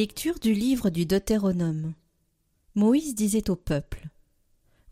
Lecture 0.00 0.38
du 0.38 0.54
livre 0.54 0.88
du 0.88 1.04
Deutéronome. 1.04 1.92
Moïse 2.74 3.14
disait 3.14 3.50
au 3.50 3.54
peuple 3.54 4.08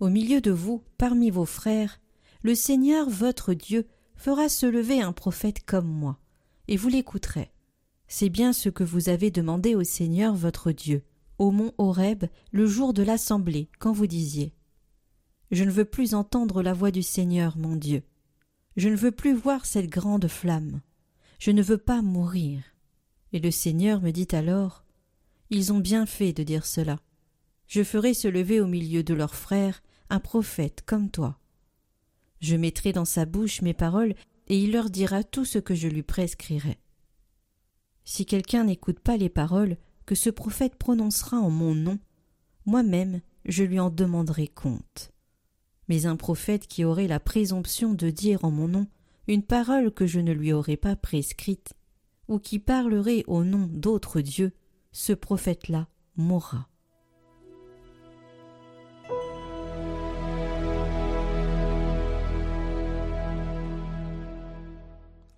Au 0.01 0.11
milieu 0.11 0.43
de 0.43 0.51
vous, 0.51 0.85
parmi 0.99 1.31
vos 1.31 1.47
frères, 1.47 1.99
le 2.43 2.55
Seigneur 2.55 3.09
votre 3.09 3.55
Dieu 3.55 3.89
fera 4.17 4.51
se 4.51 4.67
lever 4.67 5.01
un 5.01 5.15
prophète 5.15 5.65
comme 5.65 5.89
moi, 5.89 6.19
et 6.69 6.77
vous 6.77 6.91
l'écouterez. 6.91 7.51
C'est 8.07 8.29
bien 8.29 8.53
ce 8.53 8.69
que 8.69 8.85
vous 8.85 9.09
avez 9.09 9.31
demandé 9.31 9.75
au 9.75 9.83
Seigneur 9.83 10.35
votre 10.35 10.73
Dieu, 10.73 11.05
au 11.39 11.53
mont 11.53 11.73
Horeb, 11.79 12.27
le 12.53 12.67
jour 12.67 12.93
de 12.93 13.03
l'assemblée, 13.03 13.71
quand 13.79 13.93
vous 13.93 14.07
disiez 14.07 14.53
Je 15.51 15.65
ne 15.65 15.71
veux 15.71 15.87
plus 15.87 16.13
entendre 16.13 16.63
la 16.63 16.75
voix 16.75 16.91
du 16.91 17.03
Seigneur 17.03 17.57
mon 17.57 17.77
Dieu. 17.77 18.03
Je 18.77 18.91
ne 18.91 18.97
veux 18.97 19.13
plus 19.13 19.33
voir 19.33 19.65
cette 19.65 19.89
grande 19.89 20.29
flamme. 20.29 20.83
Je 21.39 21.51
ne 21.51 21.63
veux 21.63 21.79
pas 21.79 22.03
mourir. 22.03 22.61
Et 23.33 23.39
le 23.39 23.51
Seigneur 23.51 24.03
me 24.03 24.11
dit 24.11 24.29
alors 24.33 24.85
Ils 25.51 25.73
ont 25.73 25.79
bien 25.79 26.07
fait 26.07 26.33
de 26.33 26.43
dire 26.43 26.67
cela. 26.67 26.99
Je 27.67 27.83
ferai 27.83 28.15
se 28.15 28.29
lever 28.29 28.61
au 28.61 28.67
milieu 28.67 29.03
de 29.03 29.15
leurs 29.15 29.35
frères 29.35 29.83
un 30.11 30.21
prophète 30.21 30.83
comme 30.87 31.11
toi. 31.11 31.39
Je 32.41 32.57
mettrai 32.57 32.93
dans 32.93 33.05
sa 33.05 33.25
bouche 33.25 33.63
mes 33.63 33.75
paroles, 33.75 34.15
et 34.47 34.59
il 34.59 34.73
leur 34.73 34.89
dira 34.89 35.25
tout 35.25 35.45
ce 35.45 35.59
que 35.59 35.75
je 35.75 35.89
lui 35.89 36.03
prescrirai. 36.03 36.79
Si 38.05 38.25
quelqu'un 38.25 38.65
n'écoute 38.65 39.01
pas 39.01 39.19
les 39.19 39.29
paroles 39.29 39.77
que 40.07 40.15
ce 40.15 40.31
prophète 40.31 40.77
prononcera 40.77 41.37
en 41.37 41.51
mon 41.51 41.75
nom, 41.75 41.99
moi-même 42.65 43.21
je 43.45 43.65
lui 43.65 43.79
en 43.79 43.91
demanderai 43.91 44.49
compte. 44.49 45.13
Mais 45.89 46.07
un 46.07 46.17
prophète 46.17 46.67
qui 46.67 46.85
aurait 46.85 47.09
la 47.09 47.21
présomption 47.21 47.93
de 47.93 48.09
dire 48.11 48.45
en 48.45 48.51
mon 48.51 48.69
nom 48.69 48.87
une 49.27 49.43
parole 49.43 49.93
que 49.93 50.07
je 50.07 50.21
ne 50.21 50.33
lui 50.33 50.53
aurais 50.53 50.79
pas 50.79 50.97
prescrite, 50.97 51.75
ou 52.29 52.39
qui 52.39 52.59
parlerait 52.59 53.25
au 53.27 53.45
nom 53.45 53.69
d'autres 53.71 54.23
dieux, 54.23 54.53
ce 54.93 55.13
prophète-là 55.13 55.87
mourra. 56.17 56.69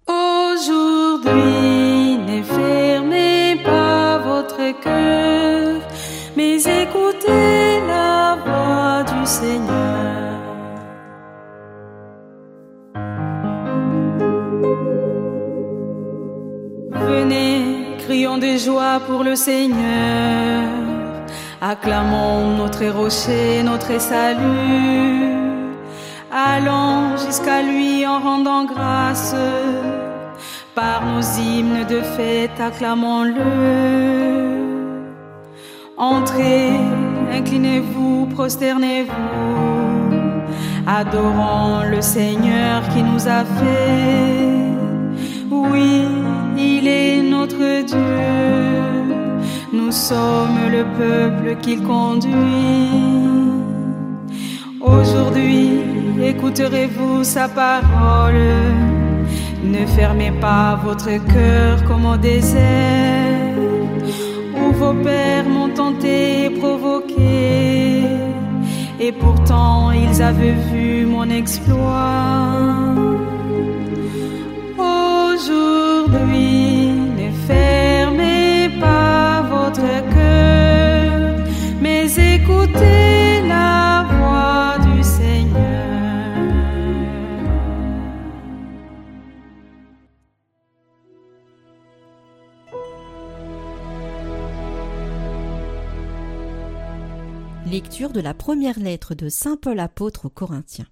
Aujourd'hui, 0.06 1.28
ne 2.18 2.42
fermez 2.42 3.56
pas 3.64 4.18
votre 4.18 4.80
cœur, 4.80 5.80
mais 6.36 6.56
écoutez 6.56 7.80
la 7.86 8.36
voix 8.44 9.04
du 9.04 9.26
Seigneur. 9.26 10.29
Joie 18.70 19.00
pour 19.08 19.24
le 19.24 19.34
Seigneur, 19.34 20.62
acclamons 21.60 22.56
notre 22.62 22.86
rocher, 23.00 23.62
notre 23.64 24.00
salut. 24.00 25.24
Allons 26.52 27.16
jusqu'à 27.24 27.62
lui 27.62 28.06
en 28.06 28.18
rendant 28.28 28.64
grâce 28.72 29.34
par 30.80 30.98
nos 31.04 31.24
hymnes 31.40 31.84
de 31.94 32.00
fête, 32.14 32.58
acclamons-le. 32.68 33.50
Entrez, 35.96 36.70
inclinez-vous, 37.38 38.28
prosternez-vous, 38.36 39.12
adorons 41.00 41.82
le 41.94 42.00
Seigneur 42.00 42.76
qui 42.92 43.02
nous 43.02 43.26
a 43.38 43.42
fait. 43.58 44.60
Oui, 45.50 46.19
Dieu, 47.56 47.98
nous 49.72 49.92
sommes 49.92 50.70
le 50.70 50.84
peuple 50.98 51.56
qu'il 51.60 51.82
conduit. 51.82 52.32
Aujourd'hui, 54.80 55.80
écouterez-vous 56.22 57.24
sa 57.24 57.48
parole 57.48 58.80
ne 59.62 59.86
fermez 59.86 60.32
pas 60.32 60.80
votre 60.82 61.12
cœur 61.32 61.84
comme 61.84 62.06
au 62.06 62.16
désert, 62.16 63.54
où 64.56 64.72
vos 64.72 64.94
pères 64.94 65.48
m'ont 65.48 65.68
tenté 65.68 66.46
et 66.46 66.50
provoqué, 66.50 68.02
et 68.98 69.12
pourtant 69.12 69.90
ils 69.92 70.22
avaient 70.22 70.58
vu 70.72 71.06
mon 71.06 71.28
exploit. 71.30 72.94
Aujourd'hui, 74.78 75.89
mais 81.80 82.06
écoutez 82.34 83.40
la 83.46 84.06
voix 84.10 84.78
du 84.84 85.02
Seigneur. 85.02 85.60
Lecture 97.66 98.10
de 98.10 98.20
la 98.20 98.34
première 98.34 98.78
lettre 98.80 99.14
de 99.14 99.28
Saint 99.28 99.56
Paul 99.56 99.78
apôtre 99.78 100.26
aux 100.26 100.30
Corinthiens. 100.30 100.88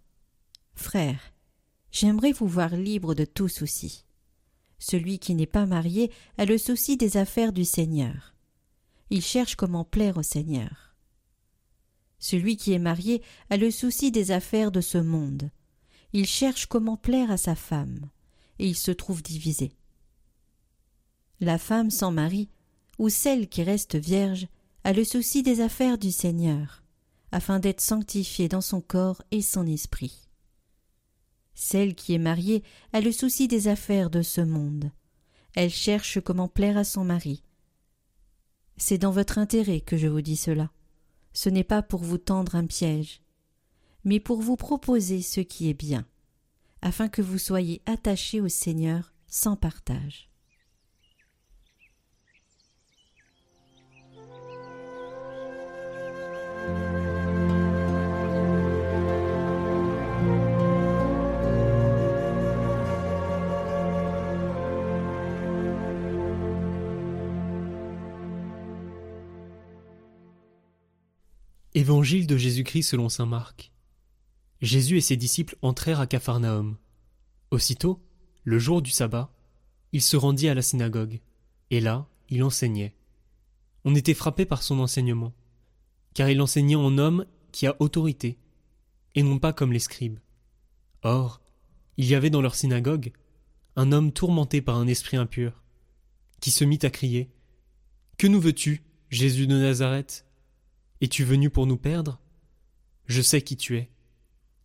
Frères, 0.75 1.33
j'aimerais 1.91 2.33
vous 2.33 2.47
voir 2.47 2.77
libre 2.77 3.15
de 3.15 3.25
tout 3.25 3.49
souci. 3.49 4.05
Celui 4.79 5.19
qui 5.19 5.35
n'est 5.35 5.47
pas 5.47 5.67
marié 5.67 6.13
a 6.37 6.45
le 6.45 6.57
souci 6.57 6.97
des 6.97 7.17
affaires 7.17 7.53
du 7.53 7.65
Seigneur. 7.65 8.38
Il 9.11 9.23
cherche 9.23 9.57
comment 9.57 9.85
plaire 9.85 10.17
au 10.17 10.23
Seigneur. 10.23 10.95
Celui 12.19 12.57
qui 12.57 12.73
est 12.73 12.79
marié 12.79 13.23
a 13.51 13.57
le 13.57 13.71
souci 13.71 14.11
des 14.11 14.33
affaires 14.33 14.73
de 14.73 14.81
ce 14.81 14.99
monde. 14.99 15.51
Il 16.13 16.27
cherche 16.27 16.67
comment 16.67 16.97
plaire 16.97 17.31
à 17.31 17.37
sa 17.37 17.55
femme, 17.55 18.09
et 18.59 18.67
il 18.67 18.77
se 18.77 18.91
trouve 18.91 19.23
divisé. 19.23 19.73
La 21.41 21.59
femme 21.59 21.91
sans 21.91 22.11
mari, 22.11 22.49
ou 22.99 23.09
celle 23.09 23.49
qui 23.49 23.63
reste 23.63 23.95
vierge, 23.95 24.49
a 24.85 24.93
le 24.93 25.05
souci 25.05 25.43
des 25.43 25.61
affaires 25.61 25.99
du 25.99 26.11
Seigneur, 26.11 26.83
afin 27.31 27.61
d'être 27.61 27.81
sanctifiée 27.81 28.49
dans 28.49 28.61
son 28.61 28.81
corps 28.81 29.23
et 29.31 29.43
son 29.43 29.67
esprit. 29.67 30.29
Celle 31.55 31.95
qui 31.95 32.15
est 32.15 32.19
mariée 32.19 32.63
a 32.93 33.01
le 33.01 33.13
souci 33.13 33.49
des 33.49 33.69
affaires 33.69 34.11
de 34.11 34.23
ce 34.23 34.41
monde. 34.41 34.91
Elle 35.55 35.71
cherche 35.71 36.21
comment 36.21 36.49
plaire 36.49 36.77
à 36.77 36.85
son 36.85 37.05
mari. 37.05 37.43
C'est 38.79 38.99
dans 38.99 39.11
votre 39.11 39.39
intérêt 39.39 39.81
que 39.81 39.97
je 39.97 40.07
vous 40.07 40.23
dis 40.23 40.37
cela. 40.37 40.71
Ce 41.33 41.49
n'est 41.49 41.65
pas 41.65 41.83
pour 41.83 42.03
vous 42.03 42.19
tendre 42.19 42.55
un 42.55 42.65
piège, 42.65 43.21
mais 44.05 44.21
pour 44.21 44.41
vous 44.41 44.57
proposer 44.57 45.21
ce 45.21 45.41
qui 45.41 45.69
est 45.69 45.75
bien, 45.75 46.07
afin 46.81 47.09
que 47.09 47.21
vous 47.21 47.39
soyez 47.39 47.83
attachés 47.87 48.41
au 48.41 48.49
Seigneur 48.49 49.13
sans 49.27 49.57
partage. 49.57 50.31
Évangile 71.89 72.27
de 72.27 72.37
Jésus-Christ 72.37 72.83
selon 72.83 73.09
saint 73.09 73.25
Marc. 73.25 73.73
Jésus 74.61 74.99
et 74.99 75.01
ses 75.01 75.17
disciples 75.17 75.57
entrèrent 75.63 76.01
à 76.01 76.07
Capharnaüm. 76.07 76.77
Aussitôt, 77.51 78.05
le 78.45 78.59
jour 78.59 78.83
du 78.83 78.91
sabbat, 78.91 79.33
il 79.93 80.03
se 80.03 80.19
rendit 80.19 80.51
à 80.51 80.55
la 80.55 80.61
synagogue, 80.61 81.23
et 81.71 81.81
là, 81.81 82.07
il 82.29 82.45
enseignait. 82.45 82.95
On 83.87 83.95
était 83.95 84.13
frappé 84.13 84.45
par 84.45 84.63
son 84.63 84.81
enseignement, 84.81 85.33
car 86.13 86.29
il 86.29 86.43
enseignait 86.43 86.75
en 86.75 86.99
homme 86.99 87.25
qui 87.53 87.67
a 87.67 87.75
autorité, 87.81 88.37
et 89.15 89.23
non 89.23 89.39
pas 89.39 89.55
comme 89.55 89.73
les 89.73 89.79
scribes. 89.79 90.19
Or, 91.01 91.41
il 91.97 92.05
y 92.05 92.15
avait 92.15 92.29
dans 92.29 92.43
leur 92.43 92.55
synagogue 92.55 93.13
un 93.77 93.93
homme 93.93 94.13
tourmenté 94.13 94.61
par 94.61 94.77
un 94.77 94.89
esprit 94.89 95.17
impur, 95.17 95.63
qui 96.41 96.51
se 96.51 96.65
mit 96.65 96.81
à 96.83 96.91
crier 96.91 97.31
Que 98.19 98.27
nous 98.27 98.43
veux-tu, 98.43 98.83
Jésus 99.09 99.47
de 99.47 99.59
Nazareth? 99.59 100.28
Es-tu 101.01 101.25
venu 101.25 101.51
pour 101.51 101.67
nous 101.67 101.77
perdre? 101.77 102.21
Je 103.07 103.23
sais 103.23 103.43
qui 103.43 103.57
tu 103.57 103.77
es. 103.77 103.91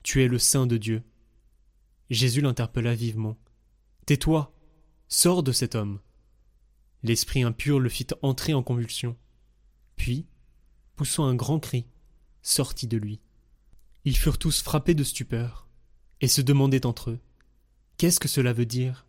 Tu 0.02 0.24
es 0.24 0.28
le 0.28 0.40
Saint 0.40 0.66
de 0.66 0.78
Dieu. 0.78 1.04
Jésus 2.10 2.42
l'interpella 2.42 2.96
vivement. 2.96 3.38
Tais-toi, 4.06 4.54
sors 5.08 5.44
de 5.44 5.52
cet 5.52 5.76
homme. 5.76 6.00
L'esprit 7.04 7.44
impur 7.44 7.80
le 7.80 7.90
fit 7.90 8.08
entrer 8.22 8.54
en 8.54 8.64
convulsion. 8.64 9.18
Puis, 9.96 10.26
poussant 10.96 11.26
un 11.26 11.36
grand 11.36 11.60
cri, 11.60 11.86
sortit 12.42 12.88
de 12.88 12.98
lui. 12.98 13.20
Ils 14.06 14.18
furent 14.18 14.38
tous 14.38 14.62
frappés 14.62 14.96
de 14.96 15.04
stupeur, 15.04 15.68
et 16.22 16.28
se 16.28 16.42
demandaient 16.42 16.86
entre 16.86 17.12
eux. 17.12 17.20
Qu'est-ce 17.98 18.20
que 18.20 18.28
cela 18.28 18.54
veut 18.54 18.66
dire? 18.66 19.06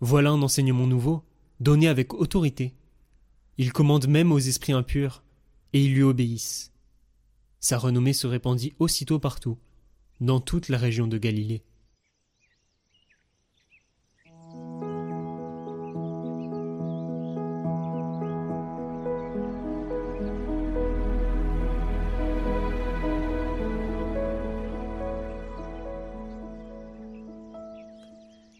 Voilà 0.00 0.30
un 0.30 0.42
enseignement 0.42 0.86
nouveau, 0.86 1.24
donné 1.60 1.88
avec 1.88 2.14
autorité. 2.14 2.74
Il 3.58 3.72
commande 3.72 4.06
même 4.06 4.32
aux 4.32 4.38
esprits 4.38 4.72
impurs, 4.72 5.23
et 5.74 5.84
ils 5.84 5.92
lui 5.92 6.04
obéissent. 6.04 6.72
Sa 7.58 7.78
renommée 7.78 8.12
se 8.12 8.28
répandit 8.28 8.72
aussitôt 8.78 9.18
partout, 9.18 9.58
dans 10.20 10.40
toute 10.40 10.68
la 10.68 10.78
région 10.78 11.08
de 11.08 11.18
Galilée. 11.18 11.64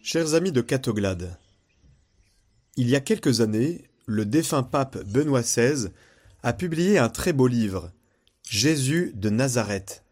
Chers 0.03 0.33
amis 0.33 0.51
de 0.51 0.61
Catoglade, 0.61 1.39
il 2.75 2.89
y 2.89 2.95
a 2.95 2.99
quelques 2.99 3.39
années, 3.39 3.89
le 4.05 4.25
défunt 4.25 4.63
pape 4.63 4.97
Benoît 5.05 5.41
XVI 5.41 5.91
a 6.45 6.53
publié 6.53 6.99
un 6.99 7.09
très 7.09 7.33
beau 7.33 7.47
livre, 7.47 7.91
Jésus 8.47 9.13
de 9.15 9.31
Nazareth. 9.31 10.03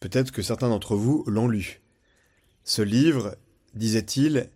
Peut-être 0.00 0.32
que 0.32 0.42
certains 0.42 0.70
d'entre 0.70 0.96
vous 0.96 1.22
l'ont 1.28 1.46
lu. 1.46 1.82
Ce 2.64 2.82
livre, 2.82 3.36
disait-il, 3.72 4.50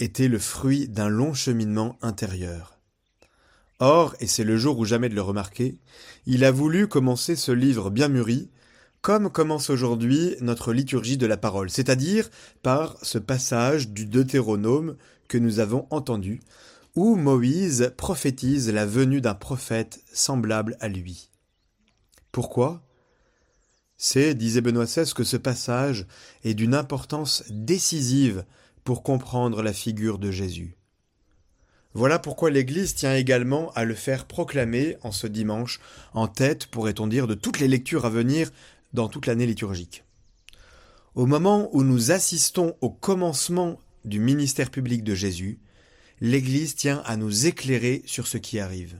était 0.00 0.26
le 0.26 0.40
fruit 0.40 0.88
d'un 0.88 1.08
long 1.08 1.32
cheminement 1.32 1.96
intérieur. 2.02 2.76
Or, 3.78 4.16
et 4.18 4.26
c'est 4.26 4.42
le 4.42 4.56
jour 4.56 4.80
ou 4.80 4.84
jamais 4.84 5.08
de 5.08 5.14
le 5.14 5.22
remarquer, 5.22 5.78
il 6.26 6.44
a 6.44 6.50
voulu 6.50 6.88
commencer 6.88 7.36
ce 7.36 7.52
livre 7.52 7.90
bien 7.90 8.08
mûri 8.08 8.50
comme 9.02 9.30
commence 9.30 9.70
aujourd'hui 9.70 10.34
notre 10.40 10.72
liturgie 10.72 11.18
de 11.18 11.26
la 11.26 11.36
parole, 11.36 11.70
c'est-à-dire 11.70 12.28
par 12.64 12.96
ce 13.02 13.18
passage 13.18 13.90
du 13.90 14.06
Deutéronome 14.06 14.96
que 15.28 15.38
nous 15.38 15.60
avons 15.60 15.86
entendu, 15.90 16.40
où 16.96 17.14
Moïse 17.14 17.92
prophétise 17.98 18.72
la 18.72 18.86
venue 18.86 19.20
d'un 19.20 19.34
prophète 19.34 20.02
semblable 20.12 20.78
à 20.80 20.88
lui. 20.88 21.30
Pourquoi? 22.32 22.82
C'est, 23.98 24.34
disait 24.34 24.62
Benoît 24.62 24.86
XVI, 24.86 25.12
que 25.14 25.24
ce 25.24 25.36
passage 25.36 26.06
est 26.42 26.54
d'une 26.54 26.74
importance 26.74 27.44
décisive 27.50 28.44
pour 28.82 29.02
comprendre 29.02 29.62
la 29.62 29.74
figure 29.74 30.18
de 30.18 30.30
Jésus. 30.30 30.76
Voilà 31.92 32.18
pourquoi 32.18 32.50
l'Église 32.50 32.94
tient 32.94 33.14
également 33.14 33.72
à 33.72 33.84
le 33.84 33.94
faire 33.94 34.26
proclamer 34.26 34.96
en 35.02 35.12
ce 35.12 35.26
dimanche, 35.26 35.80
en 36.14 36.28
tête, 36.28 36.66
pourrait-on 36.66 37.06
dire, 37.06 37.26
de 37.26 37.34
toutes 37.34 37.58
les 37.58 37.68
lectures 37.68 38.04
à 38.04 38.10
venir 38.10 38.50
dans 38.92 39.08
toute 39.08 39.26
l'année 39.26 39.46
liturgique. 39.46 40.04
Au 41.14 41.26
moment 41.26 41.70
où 41.72 41.82
nous 41.82 42.10
assistons 42.10 42.76
au 42.80 42.90
commencement 42.90 43.78
du 44.04 44.20
ministère 44.20 44.70
public 44.70 45.04
de 45.04 45.14
Jésus, 45.14 45.58
l'Église 46.20 46.74
tient 46.74 47.02
à 47.04 47.16
nous 47.16 47.46
éclairer 47.46 48.02
sur 48.06 48.26
ce 48.26 48.38
qui 48.38 48.58
arrive. 48.58 48.98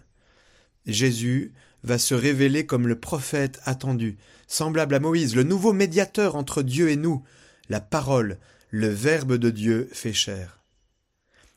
Jésus 0.86 1.52
va 1.82 1.98
se 1.98 2.14
révéler 2.14 2.66
comme 2.66 2.88
le 2.88 2.98
prophète 2.98 3.60
attendu, 3.64 4.18
semblable 4.46 4.94
à 4.94 5.00
Moïse, 5.00 5.34
le 5.34 5.42
nouveau 5.42 5.72
médiateur 5.72 6.36
entre 6.36 6.62
Dieu 6.62 6.90
et 6.90 6.96
nous, 6.96 7.22
la 7.68 7.80
parole, 7.80 8.38
le 8.70 8.88
Verbe 8.88 9.34
de 9.34 9.50
Dieu 9.50 9.88
fait 9.92 10.12
chair. 10.12 10.60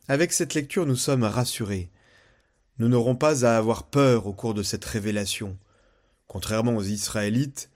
Avec 0.07 0.33
cette 0.33 0.53
lecture, 0.53 0.85
nous 0.85 0.95
sommes 0.95 1.23
rassurés. 1.23 1.89
Nous 2.79 2.87
n'aurons 2.87 3.15
pas 3.15 3.45
à 3.45 3.57
avoir 3.57 3.83
peur 3.83 4.25
au 4.25 4.33
cours 4.33 4.53
de 4.53 4.63
cette 4.63 4.85
révélation. 4.85 5.57
Contrairement 6.27 6.75
aux 6.75 6.83
Israélites, 6.83 7.69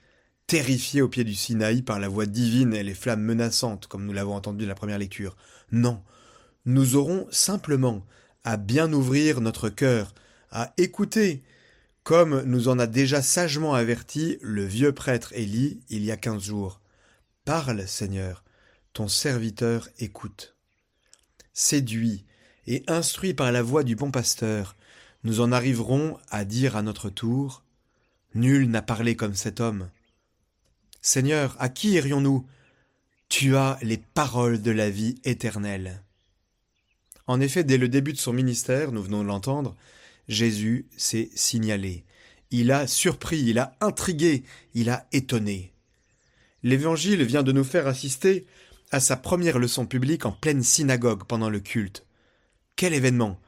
terrifiés 0.47 1.01
au 1.01 1.09
pied 1.09 1.24
du 1.24 1.35
Sinaï 1.35 1.81
par 1.81 2.00
la 2.00 2.07
voix 2.07 2.25
divine 2.25 2.74
et 2.74 2.83
les 2.83 2.94
flammes 2.94 3.21
menaçantes, 3.21 3.88
comme 3.88 4.06
nous 4.06 4.13
l'avons 4.13 4.35
entendu 4.35 4.63
dans 4.63 4.69
la 4.69 4.75
première 4.75 4.97
lecture. 4.97 5.35
Non, 5.71 6.01
nous 6.65 6.95
aurons 6.95 7.27
simplement 7.31 8.06
à 8.44 8.57
bien 8.57 8.92
ouvrir 8.94 9.42
notre 9.42 9.69
cœur, 9.69 10.13
à 10.51 10.74
écouter, 10.77 11.44
comme 12.04 12.42
nous 12.44 12.68
en 12.68 12.80
a 12.80 12.88
déjà 12.88 13.21
sagement 13.21 13.74
averti 13.74 14.38
le 14.42 14.65
vieux 14.65 14.92
prêtre 14.92 15.31
Élie 15.33 15.81
il 15.89 16.04
y 16.04 16.12
a 16.12 16.18
quinze 16.18 16.44
jours. 16.44 16.81
Parle, 17.45 17.88
Seigneur, 17.88 18.44
ton 18.94 19.07
serviteur 19.07 19.89
écoute. 20.00 20.56
Séduit 21.54 22.25
et 22.68 22.83
instruit 22.88 23.33
par 23.33 23.51
la 23.51 23.62
voix 23.62 23.83
du 23.83 23.95
bon 23.95 24.12
pasteur, 24.12 24.75
nous 25.24 25.39
en 25.39 25.51
arriverons 25.51 26.18
à 26.30 26.45
dire 26.45 26.75
à 26.75 26.81
notre 26.81 27.09
tour 27.09 27.63
Nul 28.36 28.69
n'a 28.69 28.81
parlé 28.81 29.16
comme 29.16 29.36
cet 29.36 29.59
homme. 29.59 29.89
Seigneur, 31.01 31.56
à 31.59 31.69
qui 31.69 31.92
irions-nous? 31.92 32.48
Tu 33.30 33.56
as 33.56 33.77
les 33.81 33.98
paroles 33.98 34.62
de 34.62 34.71
la 34.71 34.89
vie 34.89 35.16
éternelle. 35.24 36.04
En 37.28 37.40
effet, 37.40 37.64
dès 37.64 37.78
le 37.78 37.88
début 37.88 38.14
de 38.14 38.18
son 38.18 38.34
ministère, 38.34 38.92
nous 38.92 39.02
venons 39.02 39.24
de 39.24 39.28
l'entendre, 39.28 39.75
Jésus 40.28 40.88
s'est 40.98 41.30
signalé. 41.36 42.04
Il 42.52 42.72
a 42.72 42.88
surpris, 42.88 43.42
il 43.42 43.60
a 43.60 43.75
intrigué, 43.81 44.44
il 44.74 44.90
a 44.90 45.08
étonné. 45.12 45.74
L'Évangile 46.64 47.24
vient 47.24 47.44
de 47.44 47.52
nous 47.52 47.64
faire 47.64 47.88
assister 47.88 48.46
à 48.92 49.00
sa 49.00 49.18
première 49.18 49.60
leçon 49.60 49.86
publique 49.86 50.25
en 50.25 50.31
pleine 50.31 50.64
synagogue 50.64 51.24
pendant 51.24 51.50
le 51.50 51.60
culte. 51.60 52.06
Quel 52.75 52.94
événement 52.94 53.40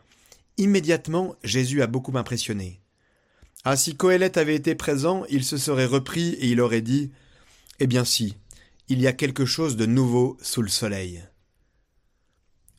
Immédiatement, 0.57 1.35
Jésus 1.43 1.81
a 1.81 1.87
beaucoup 1.87 2.17
impressionné. 2.17 2.79
Ah, 3.63 3.75
si 3.75 3.95
Coëlette 3.95 4.37
avait 4.37 4.55
été 4.55 4.75
présent, 4.75 5.25
il 5.29 5.43
se 5.43 5.57
serait 5.57 5.85
repris 5.85 6.29
et 6.35 6.47
il 6.47 6.61
aurait 6.61 6.81
dit 6.81 7.11
eh 7.79 7.87
bien 7.87 8.05
si, 8.05 8.37
il 8.87 9.01
y 9.01 9.07
a 9.07 9.13
quelque 9.13 9.45
chose 9.45 9.75
de 9.75 9.85
nouveau 9.85 10.37
sous 10.41 10.61
le 10.61 10.69
soleil. 10.69 11.23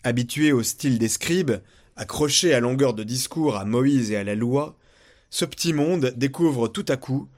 Habitué 0.07 0.53
au 0.53 0.63
style 0.63 1.01
des 1.01 1.09
scribes, 1.09 1.57
accroché 1.97 2.55
à 2.55 2.61
longueur 2.61 2.95
de 2.95 3.03
discours 3.03 3.57
à 3.57 3.65
Moïse 3.65 4.13
et 4.13 4.17
à 4.17 4.23
la 4.23 4.37
loi, 4.37 4.79
ce 5.31 5.45
petit 5.45 5.73
monde 5.73 6.15
découvre 6.17 6.69
tout 6.69 6.85
à 6.87 6.97
coup 6.97 7.29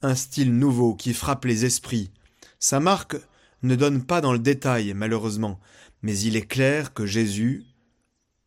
un 0.00 0.14
style 0.14 0.56
nouveau 0.56 0.94
qui 0.94 1.12
frappe 1.12 1.44
les 1.44 1.66
esprits. 1.66 2.10
Sa 2.58 2.80
marque 2.80 3.16
ne 3.62 3.76
donne 3.76 4.02
pas 4.02 4.22
dans 4.22 4.32
le 4.32 4.38
détail, 4.38 4.94
malheureusement, 4.94 5.60
mais 6.00 6.18
il 6.18 6.34
est 6.36 6.46
clair 6.46 6.94
que 6.94 7.04
Jésus, 7.04 7.66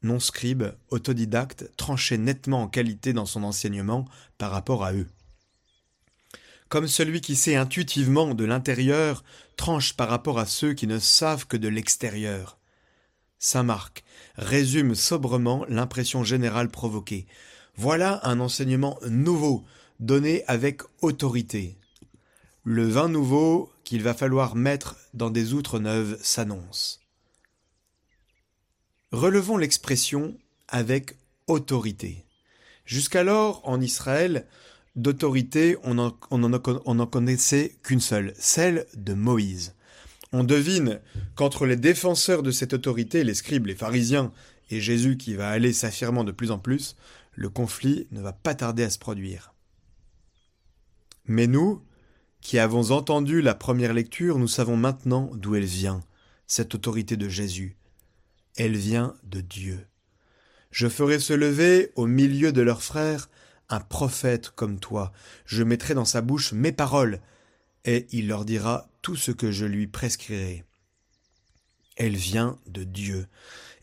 non 0.01 0.19
scribe, 0.19 0.63
autodidacte, 0.89 1.69
tranchait 1.77 2.17
nettement 2.17 2.63
en 2.63 2.67
qualité 2.67 3.13
dans 3.13 3.27
son 3.27 3.43
enseignement 3.43 4.05
par 4.39 4.49
rapport 4.49 4.83
à 4.83 4.93
eux 4.93 5.05
comme 6.69 6.87
celui 6.87 7.21
qui 7.21 7.35
sait 7.35 7.55
intuitivement 7.55 8.33
de 8.33 8.43
l'intérieur 8.43 9.23
tranche 9.55 9.93
par 9.93 10.09
rapport 10.09 10.37
à 10.37 10.45
ceux 10.47 10.73
qui 10.73 10.85
ne 10.85 10.99
savent 10.99 11.47
que 11.47 11.55
de 11.55 11.69
l'extérieur. 11.69 12.57
Saint 13.39 13.63
Marc 13.63 14.03
résume 14.35 14.95
sobrement 14.95 15.65
l'impression 15.69 16.23
générale 16.23 16.69
provoquée. 16.69 17.27
Voilà 17.75 18.19
un 18.27 18.39
enseignement 18.39 18.99
nouveau, 19.07 19.63
donné 19.99 20.43
avec 20.47 20.81
autorité. 21.01 21.77
Le 22.63 22.87
vin 22.87 23.09
nouveau 23.09 23.71
qu'il 23.83 24.03
va 24.03 24.13
falloir 24.13 24.55
mettre 24.55 24.97
dans 25.13 25.29
des 25.29 25.53
outres 25.53 25.79
neuves 25.79 26.17
s'annonce. 26.21 26.99
Relevons 29.11 29.57
l'expression 29.57 30.37
avec 30.67 31.15
autorité. 31.47 32.25
Jusqu'alors, 32.85 33.61
en 33.63 33.79
Israël, 33.79 34.47
d'autorité, 34.95 35.77
on 35.83 35.93
n'en 35.95 37.05
connaissait 37.05 37.77
qu'une 37.83 38.01
seule, 38.01 38.33
celle 38.37 38.85
de 38.95 39.13
Moïse. 39.13 39.75
On 40.33 40.43
devine 40.43 40.99
qu'entre 41.35 41.65
les 41.65 41.75
défenseurs 41.75 42.43
de 42.43 42.51
cette 42.51 42.73
autorité, 42.73 43.23
les 43.23 43.33
scribes, 43.33 43.67
les 43.67 43.75
pharisiens, 43.75 44.31
et 44.69 44.81
Jésus 44.81 45.17
qui 45.17 45.33
va 45.33 45.49
aller 45.49 45.71
s'affirmant 45.73 46.23
de 46.23 46.31
plus 46.31 46.51
en 46.51 46.59
plus, 46.59 46.95
le 47.35 47.49
conflit 47.49 48.07
ne 48.11 48.21
va 48.21 48.33
pas 48.33 48.55
tarder 48.55 48.83
à 48.83 48.89
se 48.89 48.99
produire. 48.99 49.53
Mais 51.25 51.47
nous, 51.47 51.81
qui 52.41 52.59
avons 52.59 52.91
entendu 52.91 53.41
la 53.41 53.55
première 53.55 53.93
lecture, 53.93 54.39
nous 54.39 54.47
savons 54.47 54.77
maintenant 54.77 55.31
d'où 55.33 55.55
elle 55.55 55.65
vient, 55.65 56.03
cette 56.47 56.75
autorité 56.75 57.17
de 57.17 57.29
Jésus. 57.29 57.77
Elle 58.55 58.75
vient 58.75 59.15
de 59.23 59.41
Dieu. 59.41 59.85
Je 60.71 60.87
ferai 60.87 61.19
se 61.19 61.33
lever 61.33 61.91
au 61.95 62.07
milieu 62.07 62.51
de 62.51 62.61
leurs 62.61 62.81
frères 62.81 63.29
un 63.69 63.79
prophète 63.79 64.49
comme 64.49 64.79
toi. 64.79 65.11
Je 65.45 65.63
mettrai 65.63 65.93
dans 65.93 66.05
sa 66.05 66.21
bouche 66.21 66.53
mes 66.53 66.71
paroles, 66.71 67.19
et 67.87 68.05
il 68.11 68.27
leur 68.27 68.45
dira 68.45 68.89
tout 69.01 69.15
ce 69.15 69.31
que 69.31 69.51
je 69.51 69.65
lui 69.65 69.87
prescrirai. 69.87 70.65
Elle 71.95 72.17
vient 72.17 72.59
de 72.67 72.83
Dieu. 72.83 73.27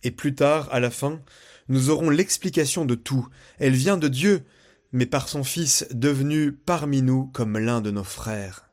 Et 0.05 0.13
plus 0.13 0.35
tard, 0.35 0.69
à 0.71 0.79
la 0.79 0.91
fin, 0.91 1.21
nous 1.69 1.89
aurons 1.89 2.11
l'explication 2.11 2.85
de 2.85 2.95
tout. 2.95 3.27
Elle 3.59 3.75
vient 3.75 3.97
de 3.97 4.09
Dieu, 4.09 4.45
mais 4.93 5.07
par 5.07 5.29
son 5.29 5.43
Fils 5.43 5.87
devenu 5.91 6.53
parmi 6.53 7.01
nous 7.03 7.27
comme 7.29 7.59
l'un 7.59 7.81
de 7.81 7.91
nos 7.91 8.05
frères. 8.05 8.69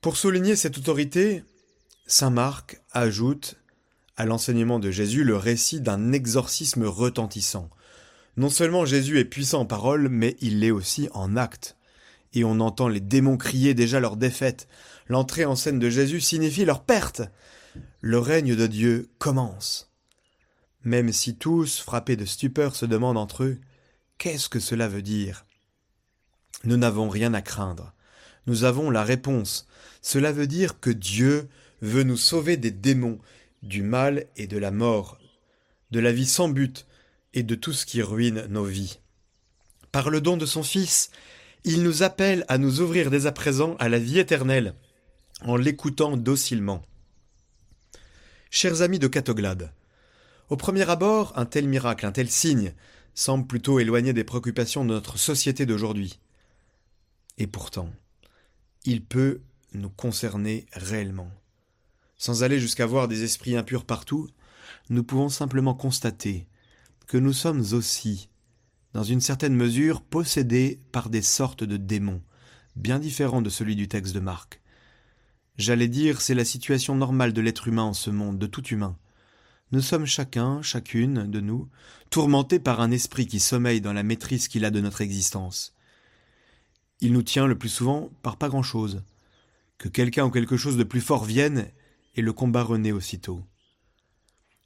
Pour 0.00 0.16
souligner 0.16 0.56
cette 0.56 0.78
autorité, 0.78 1.44
Saint 2.06 2.30
Marc 2.30 2.80
ajoute 2.92 3.56
à 4.16 4.24
l'enseignement 4.24 4.78
de 4.78 4.90
Jésus 4.90 5.24
le 5.24 5.36
récit 5.36 5.80
d'un 5.80 6.12
exorcisme 6.12 6.84
retentissant. 6.84 7.70
Non 8.36 8.48
seulement 8.48 8.84
Jésus 8.84 9.18
est 9.18 9.24
puissant 9.24 9.60
en 9.60 9.66
parole, 9.66 10.08
mais 10.08 10.36
il 10.40 10.60
l'est 10.60 10.70
aussi 10.70 11.08
en 11.12 11.36
acte. 11.36 11.76
Et 12.32 12.44
on 12.44 12.60
entend 12.60 12.88
les 12.88 13.00
démons 13.00 13.36
crier 13.36 13.74
déjà 13.74 14.00
leur 14.00 14.16
défaite. 14.16 14.68
L'entrée 15.06 15.44
en 15.44 15.56
scène 15.56 15.78
de 15.78 15.90
Jésus 15.90 16.20
signifie 16.20 16.64
leur 16.64 16.82
perte. 16.82 17.22
Le 18.00 18.18
règne 18.18 18.56
de 18.56 18.66
Dieu 18.66 19.10
commence. 19.18 19.90
même 20.84 21.12
si 21.12 21.36
tous, 21.36 21.78
frappés 21.78 22.16
de 22.16 22.24
stupeur, 22.24 22.74
se 22.74 22.86
demandent 22.86 23.18
entre 23.18 23.44
eux 23.44 23.60
Qu'est-ce 24.18 24.48
que 24.48 24.60
cela 24.60 24.88
veut 24.88 25.02
dire? 25.02 25.46
Nous 26.64 26.76
n'avons 26.76 27.08
rien 27.08 27.34
à 27.34 27.42
craindre. 27.42 27.92
Nous 28.46 28.64
avons 28.64 28.90
la 28.90 29.04
réponse. 29.04 29.66
Cela 30.00 30.32
veut 30.32 30.46
dire 30.46 30.80
que 30.80 30.90
Dieu 30.90 31.48
veut 31.80 32.02
nous 32.02 32.16
sauver 32.16 32.56
des 32.56 32.70
démons, 32.70 33.18
du 33.62 33.82
mal 33.82 34.26
et 34.36 34.46
de 34.46 34.58
la 34.58 34.70
mort, 34.70 35.18
de 35.90 36.00
la 36.00 36.12
vie 36.12 36.26
sans 36.26 36.48
but 36.48 36.86
et 37.34 37.42
de 37.42 37.54
tout 37.54 37.72
ce 37.72 37.86
qui 37.86 38.02
ruine 38.02 38.46
nos 38.48 38.64
vies. 38.64 38.98
Par 39.90 40.10
le 40.10 40.20
don 40.20 40.36
de 40.36 40.46
son 40.46 40.62
Fils, 40.62 41.10
il 41.64 41.82
nous 41.82 42.02
appelle 42.02 42.44
à 42.48 42.58
nous 42.58 42.80
ouvrir 42.80 43.10
dès 43.10 43.26
à 43.26 43.32
présent 43.32 43.76
à 43.78 43.88
la 43.88 43.98
vie 43.98 44.18
éternelle, 44.18 44.74
en 45.42 45.56
l'écoutant 45.56 46.16
docilement. 46.16 46.82
Chers 48.50 48.82
amis 48.82 48.98
de 48.98 49.06
Catoglade, 49.06 49.72
au 50.48 50.56
premier 50.56 50.88
abord, 50.90 51.32
un 51.36 51.46
tel 51.46 51.68
miracle, 51.68 52.04
un 52.04 52.12
tel 52.12 52.30
signe, 52.30 52.74
semble 53.14 53.46
plutôt 53.46 53.78
éloigné 53.78 54.12
des 54.12 54.24
préoccupations 54.24 54.84
de 54.84 54.92
notre 54.92 55.18
société 55.18 55.66
d'aujourd'hui. 55.66 56.18
Et 57.38 57.46
pourtant, 57.46 57.90
il 58.84 59.04
peut 59.04 59.40
nous 59.74 59.90
concerner 59.90 60.66
réellement. 60.72 61.30
Sans 62.16 62.42
aller 62.42 62.60
jusqu'à 62.60 62.86
voir 62.86 63.08
des 63.08 63.24
esprits 63.24 63.56
impurs 63.56 63.84
partout, 63.84 64.28
nous 64.90 65.04
pouvons 65.04 65.28
simplement 65.28 65.74
constater 65.74 66.46
que 67.04 67.18
nous 67.18 67.32
sommes 67.32 67.64
aussi, 67.72 68.28
dans 68.92 69.04
une 69.04 69.20
certaine 69.20 69.54
mesure, 69.54 70.02
possédés 70.02 70.80
par 70.92 71.10
des 71.10 71.22
sortes 71.22 71.64
de 71.64 71.76
démons, 71.76 72.22
bien 72.76 72.98
différents 72.98 73.42
de 73.42 73.50
celui 73.50 73.76
du 73.76 73.88
texte 73.88 74.14
de 74.14 74.20
Marc. 74.20 74.60
J'allais 75.58 75.88
dire, 75.88 76.20
c'est 76.20 76.34
la 76.34 76.44
situation 76.44 76.94
normale 76.94 77.32
de 77.32 77.40
l'être 77.40 77.68
humain 77.68 77.82
en 77.82 77.94
ce 77.94 78.10
monde, 78.10 78.38
de 78.38 78.46
tout 78.46 78.66
humain. 78.68 78.96
Nous 79.70 79.80
sommes 79.80 80.06
chacun, 80.06 80.60
chacune 80.62 81.30
de 81.30 81.40
nous, 81.40 81.68
tourmentés 82.10 82.58
par 82.58 82.80
un 82.80 82.90
esprit 82.90 83.26
qui 83.26 83.40
sommeille 83.40 83.80
dans 83.80 83.92
la 83.92 84.02
maîtrise 84.02 84.48
qu'il 84.48 84.64
a 84.64 84.70
de 84.70 84.80
notre 84.80 85.00
existence. 85.00 85.74
Il 87.00 87.12
nous 87.12 87.22
tient 87.22 87.46
le 87.46 87.58
plus 87.58 87.68
souvent 87.68 88.10
par 88.22 88.36
pas 88.36 88.48
grand-chose. 88.48 89.02
Que 89.78 89.88
quelqu'un 89.88 90.26
ou 90.26 90.30
quelque 90.30 90.56
chose 90.56 90.76
de 90.76 90.84
plus 90.84 91.00
fort 91.00 91.24
vienne 91.24 91.68
et 92.14 92.22
le 92.22 92.32
combat 92.32 92.62
renaît 92.62 92.92
aussitôt. 92.92 93.42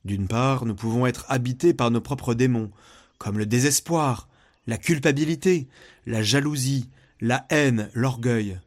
D'une 0.07 0.29
part, 0.29 0.67
nous 0.67 0.77
pouvons 0.77 1.05
être 1.05 1.25
habités 1.29 1.75
par 1.75 1.91
nos 1.91 2.01
propres 2.01 2.35
démons, 2.35 2.71
comme 3.19 3.39
le 3.39 3.45
désespoir, 3.45 4.29
la 4.69 4.79
culpabilité, 4.79 5.67
la 6.07 6.23
jalousie, 6.23 6.89
la 7.21 7.45
haine, 7.51 7.91
l'orgueil. 7.93 8.61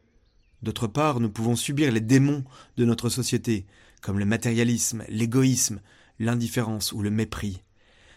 D'autre 0.62 0.86
part, 0.86 1.18
nous 1.18 1.30
pouvons 1.30 1.56
subir 1.56 1.90
les 1.92 2.02
démons 2.02 2.44
de 2.76 2.84
notre 2.84 3.08
société, 3.08 3.64
comme 4.02 4.18
le 4.18 4.26
matérialisme, 4.26 5.02
l'égoïsme, 5.08 5.80
l'indifférence 6.18 6.92
ou 6.92 7.00
le 7.00 7.10
mépris. 7.10 7.62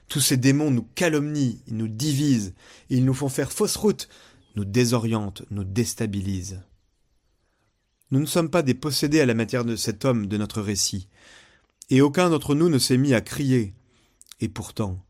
Tous 0.10 0.20
ces 0.20 0.36
démons 0.36 0.70
nous 0.70 0.86
calomnient, 0.94 1.56
ils 1.68 1.77
nous 1.77 1.88
divisent, 1.88 2.53
ils 2.89 3.06
nous 3.06 3.13
font 3.13 3.30
faire 3.30 3.53
fausse 3.53 3.77
route, 3.77 4.10
nous 4.58 4.65
désorientent, 4.65 5.44
nous 5.50 5.63
déstabilisent. 5.63 6.60
Nous 8.12 8.20
ne 8.20 8.25
sommes 8.25 8.50
pas 8.50 8.63
des 8.63 8.74
possédés 8.74 9.22
à 9.22 9.25
la 9.25 9.34
matière 9.34 9.63
de 9.63 9.77
cet 9.77 10.03
homme 10.03 10.27
de 10.27 10.36
notre 10.36 10.62
récit, 10.62 11.08
et 11.90 12.02
aucun 12.02 12.30
d'entre 12.30 12.56
nous 12.56 12.70
ne 12.70 12.78
s'est 12.78 12.98
mis 12.98 13.13
à 13.13 13.22
crier. 13.22 13.74
Et 14.42 14.50
pourtant, 14.50 15.04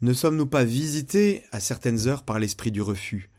ne 0.00 0.12
sommes-nous 0.12 0.46
pas 0.46 0.64
visités 0.64 1.42
à 1.52 1.60
certaines 1.60 2.08
heures 2.08 2.24
par 2.24 2.38
l'esprit 2.38 2.70
du 2.70 2.82
refus, 2.82 3.30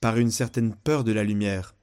par 0.00 0.16
une 0.18 0.30
certaine 0.30 0.74
peur 0.74 1.04
de 1.04 1.12
la 1.12 1.24
lumière? 1.24 1.74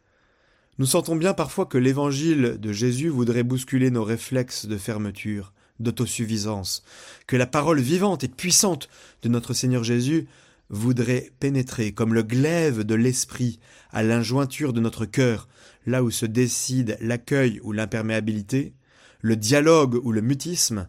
Nous 0.79 0.85
sentons 0.85 1.15
bien 1.15 1.33
parfois 1.33 1.65
que 1.65 1.77
l'évangile 1.77 2.57
de 2.59 2.71
Jésus 2.71 3.09
voudrait 3.09 3.43
bousculer 3.43 3.89
nos 3.89 4.03
réflexes 4.03 4.67
de 4.67 4.77
fermeture, 4.77 5.53
d'autosuffisance, 5.79 6.83
que 7.25 7.35
la 7.35 7.47
parole 7.47 7.79
vivante 7.79 8.23
et 8.23 8.27
puissante 8.27 8.89
de 9.23 9.29
notre 9.29 9.53
Seigneur 9.53 9.83
Jésus 9.83 10.27
voudrait 10.69 11.31
pénétrer 11.39 11.93
comme 11.93 12.13
le 12.13 12.23
glaive 12.23 12.83
de 12.83 12.95
l'esprit 12.95 13.59
à 13.91 14.03
l'injointure 14.03 14.73
de 14.73 14.81
notre 14.81 15.05
cœur, 15.05 15.47
là 15.85 16.03
où 16.03 16.11
se 16.11 16.25
décide 16.25 16.97
l'accueil 17.01 17.59
ou 17.63 17.71
l'imperméabilité, 17.71 18.73
le 19.21 19.35
dialogue 19.35 19.99
ou 20.03 20.11
le 20.11 20.21
mutisme, 20.21 20.87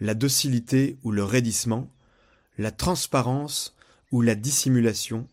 la 0.00 0.14
docilité 0.14 0.98
ou 1.02 1.12
le 1.12 1.24
raidissement, 1.24 1.88
la 2.58 2.70
transparence 2.70 3.76
ou 4.10 4.20
la 4.20 4.34
dissimulation, 4.34 5.26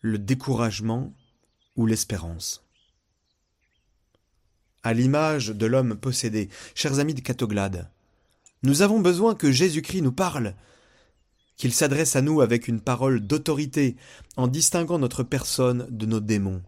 le 0.00 0.18
découragement 0.18 1.14
ou 1.76 1.86
l'espérance. 1.86 2.64
À 4.82 4.92
l'image 4.92 5.48
de 5.48 5.66
l'homme 5.66 5.96
possédé, 5.96 6.50
chers 6.74 6.98
amis 6.98 7.14
de 7.14 7.20
Catoglade, 7.20 7.90
nous 8.62 8.82
avons 8.82 9.00
besoin 9.00 9.34
que 9.34 9.50
Jésus-Christ 9.50 10.02
nous 10.02 10.12
parle, 10.12 10.54
qu'il 11.56 11.72
s'adresse 11.72 12.16
à 12.16 12.22
nous 12.22 12.40
avec 12.40 12.68
une 12.68 12.80
parole 12.80 13.20
d'autorité, 13.20 13.96
en 14.36 14.46
distinguant 14.46 14.98
notre 14.98 15.22
personne 15.22 15.86
de 15.90 16.06
nos 16.06 16.20
démons. 16.20 16.62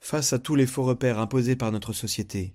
Face 0.00 0.32
à 0.32 0.38
tous 0.38 0.54
les 0.54 0.66
faux 0.66 0.84
repères 0.84 1.18
imposés 1.18 1.56
par 1.56 1.72
notre 1.72 1.92
société, 1.92 2.54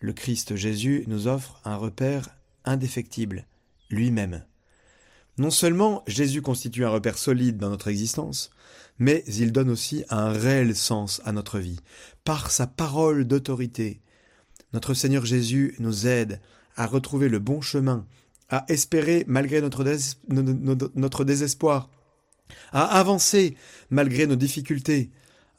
le 0.00 0.12
Christ 0.12 0.56
Jésus 0.56 1.04
nous 1.06 1.26
offre 1.26 1.60
un 1.64 1.76
repère 1.76 2.28
indéfectible, 2.64 3.46
lui-même. 3.90 4.44
Non 5.38 5.50
seulement 5.50 6.02
Jésus 6.06 6.42
constitue 6.42 6.84
un 6.84 6.90
repère 6.90 7.18
solide 7.18 7.58
dans 7.58 7.70
notre 7.70 7.88
existence, 7.88 8.50
mais 8.98 9.24
il 9.28 9.52
donne 9.52 9.70
aussi 9.70 10.04
un 10.10 10.30
réel 10.30 10.74
sens 10.74 11.20
à 11.24 11.32
notre 11.32 11.58
vie. 11.58 11.80
Par 12.24 12.50
sa 12.50 12.66
parole 12.66 13.24
d'autorité, 13.24 14.00
notre 14.72 14.94
Seigneur 14.94 15.24
Jésus 15.24 15.74
nous 15.78 16.06
aide 16.06 16.40
à 16.76 16.86
retrouver 16.86 17.28
le 17.28 17.38
bon 17.38 17.60
chemin 17.60 18.06
à 18.50 18.64
espérer 18.68 19.24
malgré 19.26 19.60
notre, 19.60 19.84
notre 20.94 21.24
désespoir, 21.24 21.90
à 22.72 22.84
avancer 22.98 23.56
malgré 23.90 24.26
nos 24.26 24.36
difficultés, 24.36 25.10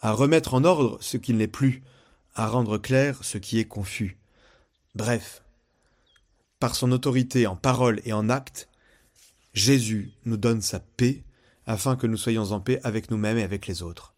à 0.02 0.12
remettre 0.12 0.54
en 0.54 0.64
ordre 0.64 0.98
ce 1.02 1.18
qui 1.18 1.34
n'est 1.34 1.48
plus, 1.48 1.84
à 2.36 2.48
rendre 2.48 2.78
clair 2.78 3.20
ce 3.22 3.38
qui 3.38 3.60
est 3.60 3.66
confus. 3.66 4.18
Bref, 4.96 5.44
par 6.60 6.76
son 6.76 6.92
autorité 6.92 7.48
en 7.48 7.56
parole 7.56 8.02
et 8.06 8.14
en 8.14 8.30
acte, 8.30 8.70
Jésus 9.54 10.12
nous 10.26 10.38
donne 10.38 10.62
sa 10.62 10.80
paix 10.80 11.24
afin 11.66 11.96
que 11.96 12.08
nous 12.08 12.18
soyons 12.18 12.52
en 12.52 12.60
paix 12.60 12.80
avec 12.84 13.12
nous-mêmes 13.12 13.38
et 13.38 13.44
avec 13.44 13.68
les 13.68 13.84
autres. 13.84 14.16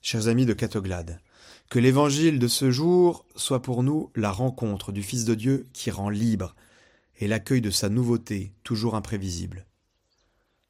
Chers 0.00 0.28
amis 0.28 0.46
de 0.46 0.52
Catoglade, 0.52 1.20
que 1.68 1.78
l'évangile 1.78 2.38
de 2.38 2.48
ce 2.48 2.70
jour 2.70 3.26
soit 3.36 3.60
pour 3.60 3.82
nous 3.82 4.10
la 4.14 4.30
rencontre 4.30 4.92
du 4.92 5.02
Fils 5.02 5.24
de 5.24 5.34
Dieu 5.34 5.66
qui 5.72 5.90
rend 5.90 6.08
libre, 6.08 6.54
et 7.20 7.26
l'accueil 7.26 7.60
de 7.60 7.70
sa 7.70 7.88
nouveauté 7.88 8.52
toujours 8.62 8.94
imprévisible. 8.94 9.66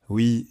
Oui, 0.09 0.49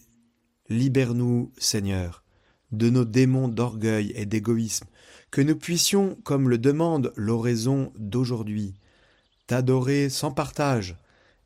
libère-nous, 0.70 1.52
Seigneur, 1.58 2.24
de 2.72 2.90
nos 2.90 3.06
démons 3.06 3.48
d'orgueil 3.48 4.12
et 4.16 4.28
d'égoïsme, 4.28 4.88
que 5.32 5.42
nous 5.42 5.56
puissions, 5.56 6.16
comme 6.24 6.50
le 6.50 6.58
demande 6.58 7.14
l'oraison 7.16 7.92
d'aujourd'hui, 7.98 8.76
t'adorer 9.48 10.10
sans 10.10 10.32
partage 10.32 10.98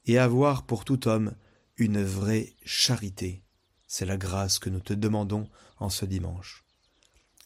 et 0.05 0.17
avoir 0.17 0.63
pour 0.63 0.85
tout 0.85 1.07
homme 1.07 1.33
une 1.77 2.03
vraie 2.03 2.53
charité. 2.63 3.43
C'est 3.87 4.05
la 4.05 4.17
grâce 4.17 4.59
que 4.59 4.69
nous 4.69 4.79
te 4.79 4.93
demandons 4.93 5.47
en 5.79 5.89
ce 5.89 6.05
dimanche. 6.05 6.63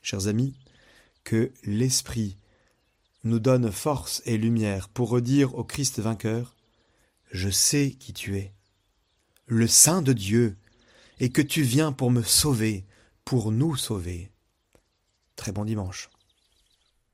Chers 0.02 0.28
amis, 0.28 0.56
que 1.24 1.52
l'Esprit 1.64 2.38
nous 3.24 3.40
donne 3.40 3.72
force 3.72 4.22
et 4.26 4.38
lumière 4.38 4.90
pour 4.90 5.10
redire 5.10 5.56
au 5.56 5.64
Christ 5.64 6.00
vainqueur 6.00 6.56
je 7.32 7.50
sais 7.50 7.92
qui 7.92 8.14
tu 8.14 8.38
es, 8.38 8.54
le 9.46 9.68
Saint 9.68 10.02
de 10.02 10.14
Dieu, 10.14 10.58
et 11.20 11.30
que 11.30 11.42
tu 11.42 11.64
viens 11.64 11.92
pour 11.92 12.12
me 12.12 12.24
sauver, 12.24 12.86
pour 13.26 13.52
nous 13.52 13.76
sauver. 13.76 14.32
Très 15.36 15.52
bon 15.52 15.66
dimanche. 15.66 16.10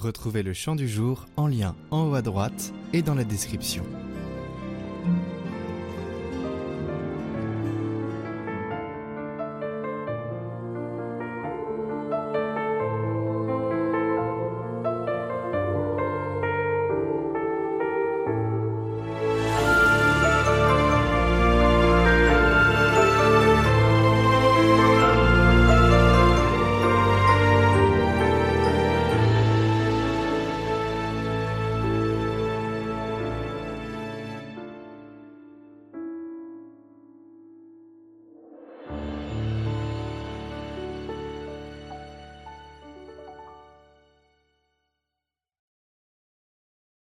Retrouvez 0.00 0.42
le 0.42 0.54
chant 0.54 0.76
du 0.76 0.88
jour 0.88 1.26
en 1.36 1.46
lien 1.46 1.74
en 1.90 2.08
haut 2.08 2.14
à 2.14 2.22
droite 2.22 2.72
et 2.94 3.02
dans 3.02 3.14
la 3.14 3.22
description. 3.22 3.84